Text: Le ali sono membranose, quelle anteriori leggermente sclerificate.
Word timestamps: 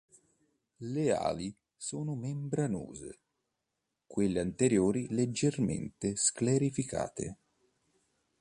Le 0.77 1.11
ali 1.11 1.53
sono 1.77 2.15
membranose, 2.15 3.19
quelle 4.07 4.39
anteriori 4.39 5.05
leggermente 5.13 6.15
sclerificate. 6.15 7.37